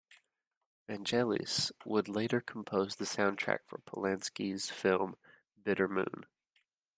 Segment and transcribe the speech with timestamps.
[0.89, 5.15] Vangelis would later compose the soundtrack for Polanski's film
[5.63, 6.25] "Bitter Moon".